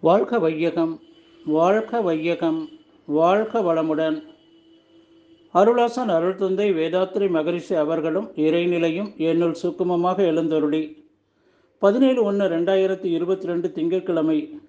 [0.00, 1.00] வாழ்க வையகம்
[1.44, 2.68] வாழ்க வையகம்
[3.06, 4.22] வாழ்க வளமுடன்.
[5.54, 11.06] அருளாசன் அருள் தந்தை வேதாத்திரி மகரிஷி அவர்களும் இறைநிலையும் என்னுள் சுக்குமமாக எழுந்தருளி.
[11.78, 14.60] பதினேழு ஒன்று ரெண்டாயிரத்தி இருபத்தி ரெண்டு திங்கட்கிழமை.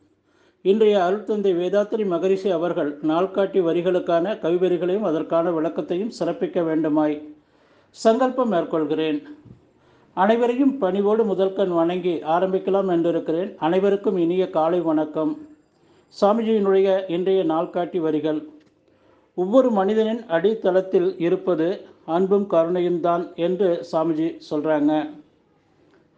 [0.61, 7.35] இன்றைய அருள் தந்தை வேதாத்திரி மகரிஷி அவர்கள் நாள்காட்டி வரிகளுக்கான கவிவரிகளையும் அதற்கான விளக்கத்தையும் சிறப்பிக்க வேண்டுமாய்
[7.89, 9.21] சங்கல்பம் மேற்கொள்கிறேன்.
[10.21, 13.49] அனைவரையும் பணிவோடு முதல்கண் வணங்கி ஆரம்பிக்கலாம் என்றிருக்கிறேன்.
[13.65, 15.31] அனைவருக்கும் இனிய காலை வணக்கம்.
[16.19, 18.39] சாமிஜியினுடைய இன்றைய நாள்காட்டி வரிகள்.
[19.37, 21.67] ஒவ்வொரு மனிதனின் அடித்தளத்தில் இருப்பது
[22.15, 24.93] அன்பும் கருணையும் தான் என்று சாமிஜி சொல்கிறாங்க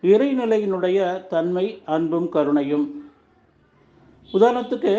[0.04, 1.00] இறைநிலையினுடைய
[1.34, 2.88] தன்மை அன்பும் கருணையும்.
[4.32, 4.96] உதாரணத்துக்கு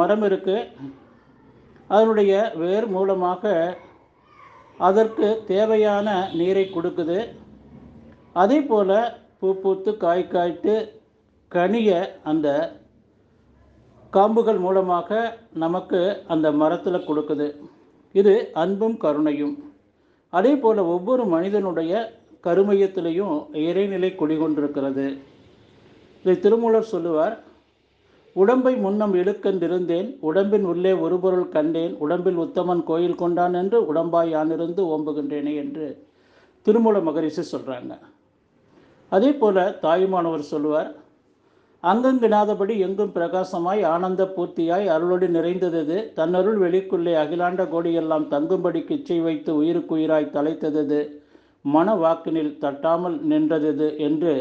[0.00, 0.58] மரம் இருக்கு.
[1.94, 2.34] அதனுடைய
[2.64, 3.54] வேர் மூலமாக
[4.88, 6.08] அதற்கு தேவையான
[6.40, 7.18] நீரை கொடுக்குது.
[8.36, 8.96] அதே போல்
[9.40, 10.74] பூ பூத்து காய் காய்த்து
[11.52, 11.90] கனிய
[12.30, 12.48] அந்த
[14.12, 15.10] காம்புகள் மூலமாக
[15.62, 16.00] நமக்கு
[16.32, 17.48] அந்த மரத்தில் கொடுக்குது.
[18.14, 19.54] இது அன்பும் கருணையும்.
[20.32, 21.92] அதே போல் ஒவ்வொரு மனிதனுடைய
[22.46, 25.06] கருமையத்திலையும் இறைநிலை குடிகொண்டிருக்கிறது.
[26.24, 27.36] இதை திருமூலர் சொல்லுவார்
[28.36, 34.84] உடம்பை முன்னம் இழுக்கென்றிருந்தேன் உடம்பின் உள்ளே ஒரு பொருள் கண்டேன் உடம்பில் உத்தமன் கோயில் கொண்டான் என்று உடம்பாய் யானிருந்து
[34.94, 35.86] ஓம்புகின்றேனே என்று
[36.66, 37.94] திருமூல மகரிஷி சொல்கிறாங்க
[39.12, 40.90] அதே போல் தாயுமானவர் சொல்லுவார்
[41.84, 50.32] அங்கங்கினாதபடி எங்கும் பிரகாசமாய் ஆனந்த பூர்த்தியாய் அருளோடு நிறைந்தது தன்னருள் வெளிக்குள்ளே அகிலாண்ட கோடியெல்லாம் தங்கும்படி கிச்சை வைத்து உயிருக்குயிராய்
[50.32, 51.00] தலைத்தது
[51.64, 54.34] மன வாக்கினில் தட்டாமல் நின்றது என்று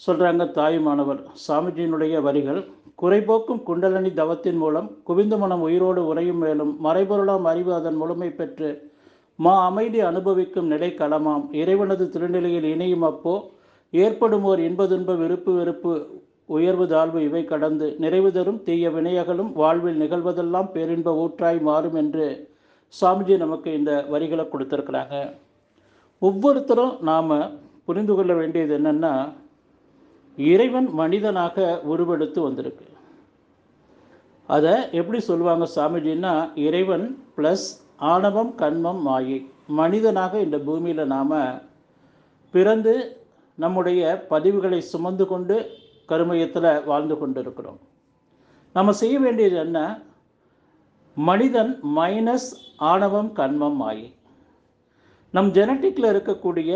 [0.00, 2.60] சொல்கிறாங்க தாயுமானவர் சாமிஜியினுடைய வரிகள்
[2.94, 8.70] குறைபோக்கும் குண்டலனி தவத்தின் மூலம் குவிந்த மனம் உயிரோடு உறையும் மேலும் மறைபொருளாம் அறிவு அதன் முழுமை பெற்று
[9.38, 11.44] மா அமைதி அனுபவிக்கும் நிலை களமாம்.
[11.52, 13.34] இறைவனது திருநிலையில் இணையும் அப்போ
[13.92, 15.92] ஏற்படும் ஓர் இன்பதுன்ப விருப்பு வெறுப்பு
[16.56, 22.26] உயர்வு தாழ்வு இவை கடந்து நிறைவு தரும் தீய வினையகளும் வாழ்வில் நிகழ்வதெல்லாம் பேரின்ப ஊற்றாய் மாறும் என்று
[22.94, 25.16] சாமிஜி நமக்கு இந்த வரிகளை கொடுத்துருக்குறாங்க.
[26.22, 27.34] ஒவ்வொருத்தரும் நாம்
[27.88, 29.12] புரிந்து கொள்ள வேண்டியது என்னென்னா
[30.38, 32.86] இறைவன் மனிதனாக உருவெடுத்து வந்திருக்கு.
[34.48, 36.34] அதை எப்படி சொல்லுவாங்க சாமிஜின்னா
[36.66, 37.06] இறைவன்
[37.36, 37.66] ப்ளஸ்
[38.12, 39.38] ஆணவம் கண்மம் மாயை.
[39.80, 41.34] மனிதனாக இந்த பூமியில் நாம்
[42.54, 42.94] பிறந்து
[43.58, 45.56] நம்முடைய பதிவுகளை சுமந்து கொண்டு
[46.10, 47.80] கருமையத்தில் வாழ்ந்து கொண்டு இருக்கிறோம்
[48.76, 49.78] நம்ம செய்ய வேண்டியது என்ன?
[51.16, 52.50] மனிதன் மைனஸ்
[52.90, 54.06] ஆணவம் கண்மம் ஆயி
[55.34, 56.72] நம் ஜெனட்டிக்கில் இருக்கக்கூடிய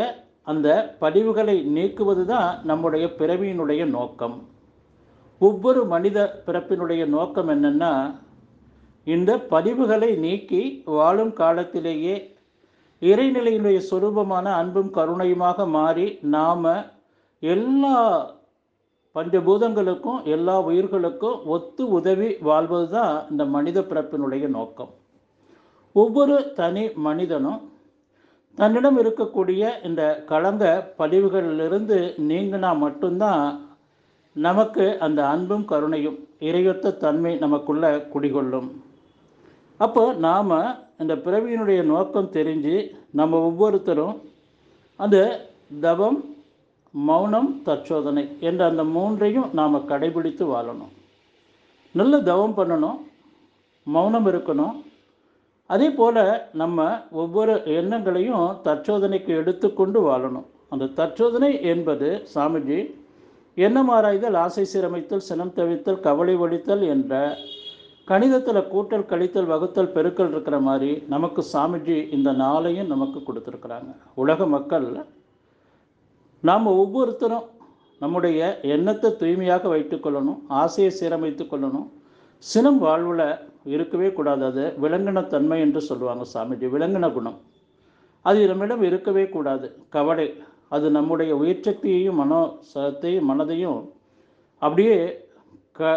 [0.50, 0.68] அந்த
[1.00, 4.36] பதிவுகளை நீக்குவது தான் நம்முடைய பிறவியினுடைய நோக்கம்.
[5.40, 7.92] ஒவ்வொரு மனித பிறப்பினுடைய நோக்கம் என்னென்னா
[9.06, 10.62] இந்த பதிவுகளை நீக்கி
[10.96, 12.16] வாழும் காலத்திலேயே
[13.08, 16.68] இறைநிலையினுடைய சொரூபமான அன்பும் கருணையுமாக மாறி நாம்
[17.42, 17.96] எல்லா
[19.16, 24.92] பஞ்சபூதங்களுக்கும் எல்லா உயிர்களுக்கும் ஒத்து உதவி வாழ்வது தான் இந்த மனித பிறப்பினுடைய நோக்கம்.
[26.02, 27.60] ஒவ்வொரு தனி மனிதனும்
[28.58, 30.64] தன்னிடம் இருக்கக்கூடிய இந்த களங்க
[31.00, 31.98] பதிவுகளிலிருந்து
[32.30, 33.44] நீங்கினா மட்டும்தான்
[34.36, 36.18] நமக்கு அந்த அன்பும் கருணையும்
[36.48, 38.70] இறையொத்த தன்மை நமக்குள்ள குடிகொள்ளும்.
[39.84, 40.50] அப்போ நாம்
[41.02, 42.74] இந்த பிறவியினுடைய நோக்கம் தெரிஞ்சு
[43.20, 44.16] நம்ம ஒவ்வொருத்தரும்
[45.02, 45.18] அந்த
[45.86, 46.18] தவம்
[47.08, 50.92] மௌனம் தற்சோதனை என்ற அந்த மூன்றையும் நாம் கடைபிடித்து வாழணும்.
[51.94, 52.98] நல்ல தவம் பண்ணணும்
[53.86, 54.74] மௌனம் இருக்கணும்.
[55.74, 56.20] அதே போல்
[56.62, 56.88] நம்ம
[57.22, 60.46] ஒவ்வொரு எண்ணங்களையும் தற்சோதனைக்கு எடுத்துக்கொண்டு வாழணும்.
[60.72, 62.80] அந்த தற்சோதனை என்பது சாமிஜி
[63.66, 67.14] எண்ணம் ஆராய்தல் ஆசை சீரமைத்தல் சினம் தவித்தல் கவலை ஒழித்தல் என்ற
[68.10, 73.90] கணிதத்தில் கூட்டல் கழித்தல் வகுத்தல் பெருக்கல் இருக்கிற மாதிரி நமக்கு சாமிஜி இந்த நாளையும் நமக்கு கொடுத்துருக்குறாங்க.
[74.22, 74.86] உலக மக்கள்
[76.48, 77.46] நாம் ஒவ்வொருத்தரும்
[78.02, 78.40] நம்முடைய
[78.74, 81.88] எண்ணத்தை தூய்மையாக வைத்துக்கொள்ளணும் ஆசையை சீரமைத்து கொள்ளணும்.
[82.44, 83.26] சினம் வாழ்வில்
[83.74, 84.42] இருக்கவே கூடாது.
[84.50, 87.38] அது விலங்கின தன்மை என்று சொல்லுவாங்க சாமிஜி விலங்கின குணம்.
[88.28, 89.68] அது நம்மிடம் இருக்கவே கூடாது.
[89.96, 90.26] கவலை
[90.76, 92.40] அது நம்முடைய உயிர் சக்தியையும் மனோ
[92.72, 93.80] சத்தையும் மனதையும்
[94.62, 94.98] அப்படியே
[95.78, 95.90] க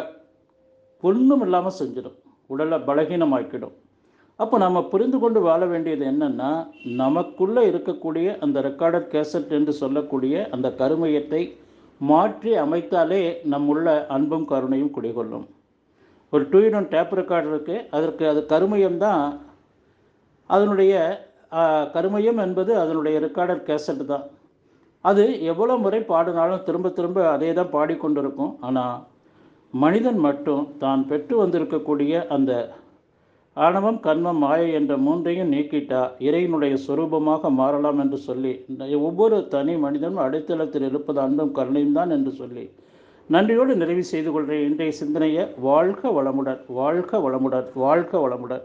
[1.07, 2.17] ஒன்றும் இல்லாமல் செஞ்சிடும்.
[2.53, 3.75] உடலை பலகீனமாக்கிடும்.
[4.40, 6.49] அப்போ நம்ம புரிந்து கொண்டு வாழ வேண்டியது என்னென்னா
[7.02, 11.41] நமக்குள்ளே இருக்கக்கூடிய அந்த ரெக்கார்டட் கேசட் என்று சொல்லக்கூடிய அந்த கருமையத்தை
[12.09, 13.22] மாற்றி அமைத்தாலே
[13.53, 15.46] நம்முள்ள அன்பும் கருணையும் குடிகொள்ளும்.
[16.34, 19.23] ஒரு two in one tape recorder இருக்குது அதற்கு அது கருமையம் தான்.
[20.55, 20.93] அதனுடைய
[21.96, 24.25] கருமையம் என்பது அதனுடைய ரெக்கார்டட் கேசட் தான்.
[25.09, 28.53] அது எவ்வளோ முறை பாடினாலும் திரும்ப திரும்ப அதே தான் பாடிக்கொண்டிருக்கும்.
[28.67, 28.96] ஆனால்
[29.84, 32.52] மனிதன் மட்டும் தான் பெற்று வந்திருக்கக்கூடிய அந்த
[33.58, 38.54] ஆணவம் கண்மம் மாயை என்ற மூன்றையும் நீக்கிட்டா இறைவனுடைய சொரூபமாக மாறலாம் என்று சொல்லி
[39.08, 42.66] ஒவ்வொரு தனி மனிதனும் அடித்தளத்தில் இருப்பது அன்பும் கருணையும் தான் என்று சொல்லி
[43.30, 44.66] நன்றியோடு நிறைவு செய்து கொள்கிறேன்.
[44.70, 48.64] இன்றைய சிந்தனையை வாழ்க வளமுடன் வாழ்க வளமுடன் வாழ்க வளமுடன்.